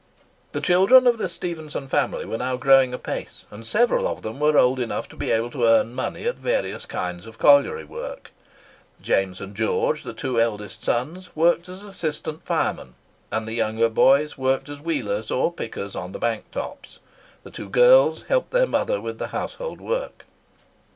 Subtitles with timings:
[0.53, 4.57] The children of the Stephenson family were now growing apace, and several of them were
[4.57, 8.31] old enough to be able to earn money at various kinds of colliery work.
[8.99, 12.95] James and George, the two eldest sons, worked as assistant firemen;
[13.31, 16.97] and the younger boys worked as wheelers or pickers on the bank tops.
[17.43, 20.25] The two girls helped their mother with the household work.